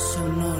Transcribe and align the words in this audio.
Sonoro. 0.00 0.56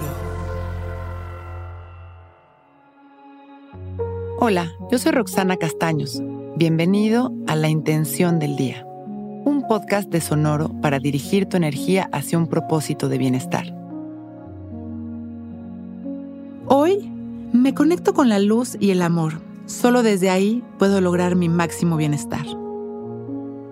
Hola, 4.38 4.70
yo 4.92 4.98
soy 4.98 5.12
Roxana 5.12 5.56
Castaños. 5.56 6.22
Bienvenido 6.56 7.32
a 7.46 7.56
La 7.56 7.70
Intención 7.70 8.38
del 8.38 8.56
Día, 8.56 8.84
un 8.84 9.64
podcast 9.66 10.10
de 10.10 10.20
Sonoro 10.20 10.68
para 10.82 10.98
dirigir 10.98 11.46
tu 11.46 11.56
energía 11.56 12.10
hacia 12.12 12.36
un 12.36 12.48
propósito 12.48 13.08
de 13.08 13.16
bienestar. 13.16 13.74
Hoy 16.66 17.10
me 17.54 17.72
conecto 17.72 18.12
con 18.12 18.28
la 18.28 18.40
luz 18.40 18.76
y 18.78 18.90
el 18.90 19.00
amor. 19.00 19.40
Solo 19.64 20.02
desde 20.02 20.28
ahí 20.28 20.62
puedo 20.78 21.00
lograr 21.00 21.34
mi 21.34 21.48
máximo 21.48 21.96
bienestar. 21.96 22.44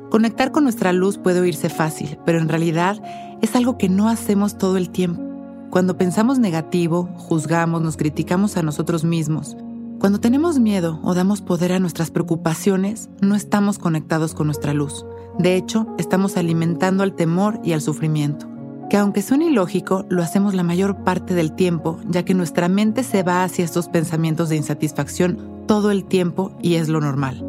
Conectar 0.08 0.50
con 0.50 0.64
nuestra 0.64 0.94
luz 0.94 1.18
puede 1.18 1.40
oírse 1.40 1.68
fácil, 1.68 2.18
pero 2.24 2.38
en 2.38 2.48
realidad 2.48 3.02
es 3.42 3.54
algo 3.54 3.76
que 3.76 3.90
no 3.90 4.08
hacemos 4.08 4.56
todo 4.56 4.78
el 4.78 4.88
tiempo. 4.88 5.27
Cuando 5.70 5.98
pensamos 5.98 6.38
negativo, 6.38 7.10
juzgamos, 7.16 7.82
nos 7.82 7.98
criticamos 7.98 8.56
a 8.56 8.62
nosotros 8.62 9.04
mismos. 9.04 9.54
Cuando 9.98 10.18
tenemos 10.18 10.58
miedo 10.58 10.98
o 11.02 11.12
damos 11.12 11.42
poder 11.42 11.72
a 11.72 11.78
nuestras 11.78 12.10
preocupaciones, 12.10 13.10
no 13.20 13.34
estamos 13.34 13.78
conectados 13.78 14.32
con 14.32 14.46
nuestra 14.46 14.72
luz. 14.72 15.04
De 15.38 15.56
hecho, 15.56 15.86
estamos 15.98 16.38
alimentando 16.38 17.02
al 17.02 17.14
temor 17.14 17.60
y 17.62 17.72
al 17.72 17.82
sufrimiento, 17.82 18.48
que 18.88 18.96
aunque 18.96 19.20
suene 19.20 19.46
ilógico, 19.46 20.06
lo 20.08 20.22
hacemos 20.22 20.54
la 20.54 20.62
mayor 20.62 21.04
parte 21.04 21.34
del 21.34 21.52
tiempo, 21.52 22.00
ya 22.08 22.24
que 22.24 22.32
nuestra 22.32 22.68
mente 22.68 23.02
se 23.02 23.22
va 23.22 23.44
hacia 23.44 23.64
estos 23.64 23.88
pensamientos 23.88 24.48
de 24.48 24.56
insatisfacción 24.56 25.66
todo 25.66 25.90
el 25.90 26.06
tiempo 26.06 26.52
y 26.62 26.76
es 26.76 26.88
lo 26.88 27.02
normal. 27.02 27.44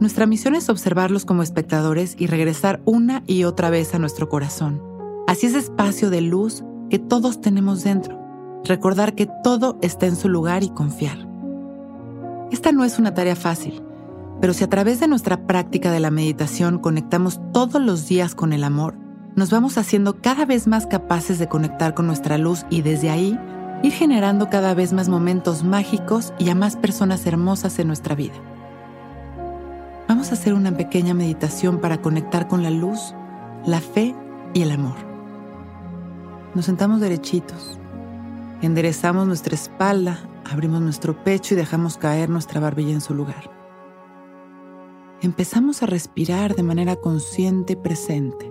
Nuestra 0.00 0.26
misión 0.26 0.54
es 0.54 0.68
observarlos 0.68 1.24
como 1.24 1.42
espectadores 1.42 2.14
y 2.18 2.26
regresar 2.26 2.82
una 2.84 3.22
y 3.26 3.44
otra 3.44 3.70
vez 3.70 3.94
a 3.94 3.98
nuestro 3.98 4.28
corazón. 4.28 4.82
Así 5.26 5.46
es 5.46 5.54
espacio 5.54 6.10
de 6.10 6.20
luz 6.20 6.62
que 6.90 6.98
todos 6.98 7.40
tenemos 7.40 7.84
dentro. 7.84 8.20
Recordar 8.64 9.14
que 9.14 9.28
todo 9.42 9.78
está 9.82 10.06
en 10.06 10.16
su 10.16 10.28
lugar 10.28 10.62
y 10.62 10.70
confiar. 10.70 11.28
Esta 12.50 12.72
no 12.72 12.84
es 12.84 12.98
una 12.98 13.14
tarea 13.14 13.36
fácil, 13.36 13.82
pero 14.40 14.52
si 14.52 14.64
a 14.64 14.68
través 14.68 15.00
de 15.00 15.08
nuestra 15.08 15.46
práctica 15.46 15.90
de 15.90 16.00
la 16.00 16.10
meditación 16.10 16.78
conectamos 16.78 17.40
todos 17.52 17.80
los 17.80 18.08
días 18.08 18.34
con 18.34 18.52
el 18.52 18.64
amor, 18.64 18.96
nos 19.36 19.50
vamos 19.50 19.78
haciendo 19.78 20.20
cada 20.20 20.44
vez 20.44 20.66
más 20.66 20.86
capaces 20.86 21.38
de 21.38 21.48
conectar 21.48 21.94
con 21.94 22.06
nuestra 22.06 22.38
luz 22.38 22.64
y 22.70 22.82
desde 22.82 23.10
ahí 23.10 23.38
ir 23.82 23.92
generando 23.92 24.48
cada 24.48 24.74
vez 24.74 24.92
más 24.92 25.08
momentos 25.08 25.64
mágicos 25.64 26.32
y 26.38 26.48
a 26.48 26.54
más 26.54 26.76
personas 26.76 27.26
hermosas 27.26 27.78
en 27.78 27.88
nuestra 27.88 28.14
vida. 28.14 28.34
Vamos 30.08 30.30
a 30.30 30.34
hacer 30.34 30.54
una 30.54 30.76
pequeña 30.76 31.14
meditación 31.14 31.80
para 31.80 32.00
conectar 32.00 32.46
con 32.46 32.62
la 32.62 32.70
luz, 32.70 33.14
la 33.66 33.80
fe 33.80 34.14
y 34.52 34.62
el 34.62 34.70
amor. 34.70 35.13
Nos 36.54 36.66
sentamos 36.66 37.00
derechitos, 37.00 37.80
enderezamos 38.62 39.26
nuestra 39.26 39.56
espalda, 39.56 40.20
abrimos 40.44 40.80
nuestro 40.80 41.24
pecho 41.24 41.54
y 41.54 41.56
dejamos 41.56 41.96
caer 41.96 42.30
nuestra 42.30 42.60
barbilla 42.60 42.92
en 42.92 43.00
su 43.00 43.12
lugar. 43.12 43.50
Empezamos 45.20 45.82
a 45.82 45.86
respirar 45.86 46.54
de 46.54 46.62
manera 46.62 46.94
consciente 46.94 47.72
y 47.72 47.76
presente. 47.76 48.46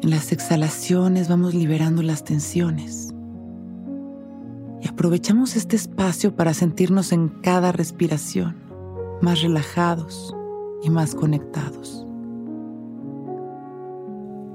En 0.00 0.08
las 0.08 0.32
exhalaciones 0.32 1.28
vamos 1.28 1.52
liberando 1.52 2.02
las 2.02 2.24
tensiones 2.24 3.12
y 4.80 4.88
aprovechamos 4.88 5.54
este 5.54 5.76
espacio 5.76 6.34
para 6.34 6.54
sentirnos 6.54 7.12
en 7.12 7.28
cada 7.28 7.72
respiración 7.72 8.56
más 9.20 9.42
relajados 9.42 10.34
y 10.84 10.90
más 10.90 11.14
conectados. 11.14 12.06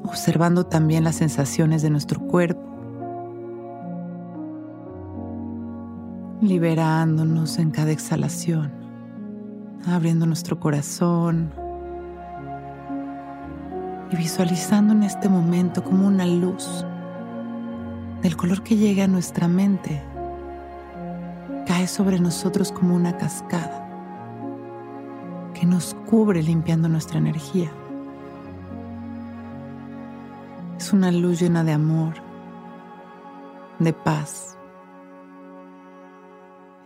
Observando 0.04 0.66
también 0.66 1.04
las 1.04 1.16
sensaciones 1.16 1.82
de 1.82 1.90
nuestro 1.90 2.20
cuerpo, 2.22 2.62
liberándonos 6.42 7.58
en 7.58 7.72
cada 7.72 7.92
exhalación, 7.92 8.72
abriendo 9.88 10.26
nuestro 10.26 10.60
corazón. 10.60 11.52
Y 14.12 14.16
visualizando 14.16 14.94
en 14.94 15.04
este 15.04 15.30
momento 15.30 15.84
como 15.84 16.08
una 16.08 16.26
luz 16.26 16.86
del 18.24 18.36
color 18.36 18.64
que 18.64 18.76
llega 18.76 19.04
a 19.04 19.08
nuestra 19.08 19.48
mente 19.48 20.02
cae 21.68 21.88
sobre 21.88 22.20
nosotros 22.20 22.72
como 22.72 22.96
una 22.96 23.16
cascada 23.18 23.89
que 25.60 25.66
nos 25.66 25.94
cubre 26.10 26.42
limpiando 26.42 26.88
nuestra 26.88 27.18
energía. 27.18 27.70
Es 30.78 30.94
una 30.94 31.12
luz 31.12 31.42
llena 31.42 31.66
de 31.66 31.74
amor, 31.74 32.14
de 33.80 33.92
paz. 33.92 34.58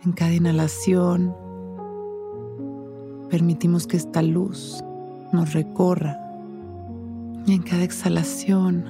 En 0.04 0.10
cada 0.12 0.32
inhalación 0.32 1.34
permitimos 3.30 3.86
que 3.86 3.96
esta 3.96 4.22
luz 4.22 4.82
nos 5.32 5.52
recorra 5.52 6.18
y 7.46 7.54
en 7.54 7.62
cada 7.62 7.84
exhalación 7.84 8.86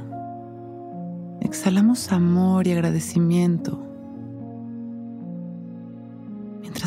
exhalamos 1.41 2.11
amor 2.11 2.67
y 2.67 2.73
agradecimiento 2.73 3.94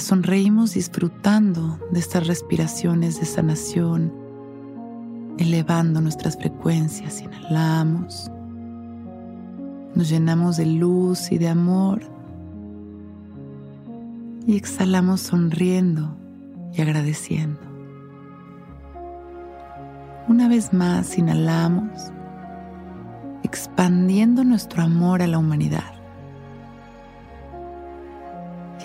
sonreímos 0.03 0.73
disfrutando 0.73 1.79
de 1.91 1.99
estas 1.99 2.27
respiraciones 2.27 3.19
de 3.19 3.25
sanación, 3.25 4.13
elevando 5.37 6.01
nuestras 6.01 6.37
frecuencias, 6.37 7.21
inhalamos, 7.21 8.31
nos 9.95 10.09
llenamos 10.09 10.57
de 10.57 10.65
luz 10.65 11.31
y 11.31 11.37
de 11.37 11.49
amor 11.49 12.01
y 14.45 14.55
exhalamos 14.55 15.21
sonriendo 15.21 16.15
y 16.73 16.81
agradeciendo. 16.81 17.59
Una 20.27 20.47
vez 20.47 20.73
más 20.73 21.17
inhalamos, 21.17 22.11
expandiendo 23.43 24.43
nuestro 24.43 24.83
amor 24.83 25.21
a 25.21 25.27
la 25.27 25.37
humanidad 25.37 25.96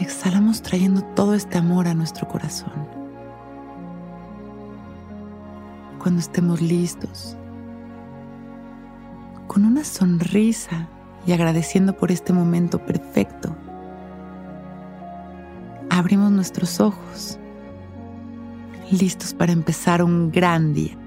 exhalamos 0.03 0.63
trayendo 0.63 1.03
todo 1.03 1.35
este 1.35 1.59
amor 1.59 1.89
a 1.89 1.95
nuestro 1.95 2.29
corazón. 2.29 2.73
Cuando 5.99 6.21
estemos 6.21 6.61
listos, 6.61 7.37
con 9.47 9.65
una 9.65 9.85
sonrisa 9.85 10.89
y 11.27 11.33
agradeciendo 11.33 11.97
por 11.97 12.11
este 12.11 12.33
momento 12.33 12.85
perfecto, 12.85 13.57
abrimos 15.91 16.31
nuestros 16.33 16.81
ojos, 16.81 17.39
listos 18.91 19.33
para 19.35 19.53
empezar 19.53 20.03
un 20.03 20.31
gran 20.31 20.75
día. 20.75 21.02